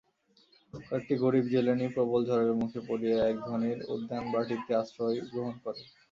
কয়েকটি 0.83 1.13
গরীব 1.23 1.45
জেলেনী 1.53 1.87
প্রবল 1.95 2.21
ঝড়ের 2.29 2.53
মুখে 2.61 2.79
পড়িয়া 2.87 3.17
এক 3.25 3.37
ধনীর 3.47 3.79
উদ্যানবাটীতে 3.93 4.71
আশ্রয় 4.81 5.17
গ্রহণ 5.31 5.55
করে। 5.63 5.81